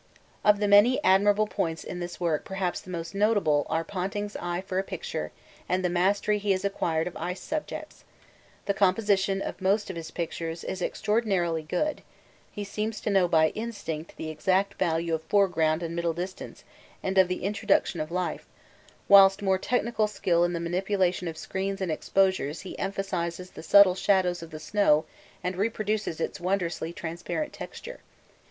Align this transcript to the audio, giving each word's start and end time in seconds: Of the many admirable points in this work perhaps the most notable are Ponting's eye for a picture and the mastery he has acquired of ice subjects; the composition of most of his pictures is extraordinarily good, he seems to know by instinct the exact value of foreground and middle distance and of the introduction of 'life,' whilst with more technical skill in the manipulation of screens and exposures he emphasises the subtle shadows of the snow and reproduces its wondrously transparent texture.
Of 0.43 0.59
the 0.59 0.67
many 0.67 0.99
admirable 1.03 1.45
points 1.45 1.83
in 1.83 1.99
this 1.99 2.19
work 2.19 2.43
perhaps 2.43 2.81
the 2.81 2.89
most 2.89 3.13
notable 3.13 3.67
are 3.69 3.83
Ponting's 3.83 4.35
eye 4.37 4.61
for 4.61 4.79
a 4.79 4.83
picture 4.83 5.31
and 5.69 5.85
the 5.85 5.91
mastery 5.91 6.39
he 6.39 6.49
has 6.53 6.65
acquired 6.65 7.05
of 7.05 7.15
ice 7.17 7.39
subjects; 7.39 8.03
the 8.65 8.73
composition 8.73 9.43
of 9.43 9.61
most 9.61 9.91
of 9.91 9.95
his 9.95 10.09
pictures 10.09 10.63
is 10.63 10.81
extraordinarily 10.81 11.61
good, 11.61 12.01
he 12.51 12.63
seems 12.63 12.99
to 13.01 13.11
know 13.11 13.27
by 13.27 13.49
instinct 13.49 14.17
the 14.17 14.31
exact 14.31 14.73
value 14.79 15.13
of 15.13 15.21
foreground 15.25 15.83
and 15.83 15.95
middle 15.95 16.13
distance 16.13 16.63
and 17.03 17.19
of 17.19 17.27
the 17.27 17.43
introduction 17.43 17.99
of 17.99 18.09
'life,' 18.09 18.47
whilst 19.07 19.41
with 19.41 19.45
more 19.45 19.59
technical 19.59 20.07
skill 20.07 20.43
in 20.43 20.53
the 20.53 20.59
manipulation 20.59 21.27
of 21.27 21.37
screens 21.37 21.79
and 21.79 21.91
exposures 21.91 22.61
he 22.61 22.73
emphasises 22.79 23.51
the 23.51 23.61
subtle 23.61 23.93
shadows 23.93 24.41
of 24.41 24.49
the 24.49 24.59
snow 24.59 25.05
and 25.43 25.55
reproduces 25.57 26.19
its 26.19 26.39
wondrously 26.39 26.91
transparent 26.91 27.53
texture. 27.53 27.99